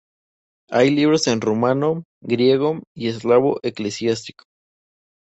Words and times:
Hay 0.71 0.89
libros 0.89 1.27
en 1.27 1.41
rumano, 1.41 2.05
griego 2.23 2.81
y 2.95 3.07
eslavo 3.09 3.59
eclesiástico. 3.61 4.45